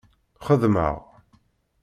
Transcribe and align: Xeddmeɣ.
Xeddmeɣ. 0.45 0.95